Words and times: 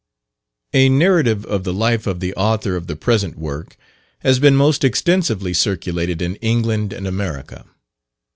A 0.73 0.89
narrative 0.89 1.45
of 1.45 1.63
the 1.63 1.71
life 1.71 2.07
of 2.07 2.21
the 2.21 2.33
author 2.33 2.75
of 2.75 2.87
the 2.87 2.95
present 2.95 3.37
work 3.37 3.77
has 4.21 4.39
been 4.39 4.55
most 4.55 4.83
extensively 4.83 5.53
circulated 5.53 6.23
in 6.23 6.37
England 6.37 6.91
and 6.91 7.05
America. 7.05 7.67